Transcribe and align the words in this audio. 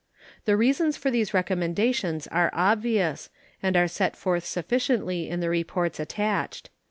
The 0.45 0.57
reasons 0.57 0.97
for 0.97 1.11
these 1.11 1.31
recommendations 1.31 2.25
are 2.29 2.49
obvious, 2.53 3.29
and 3.61 3.77
are 3.77 3.87
set 3.87 4.15
forth 4.15 4.43
sufficiently 4.45 5.29
in 5.29 5.41
the 5.41 5.49
reports 5.51 5.99
attached. 5.99 6.71